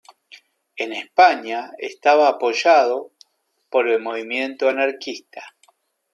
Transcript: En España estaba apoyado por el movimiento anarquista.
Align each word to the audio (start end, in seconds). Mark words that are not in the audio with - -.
En 0.77 0.93
España 0.93 1.73
estaba 1.77 2.27
apoyado 2.27 3.11
por 3.69 3.87
el 3.87 4.01
movimiento 4.01 4.67
anarquista. 4.67 5.43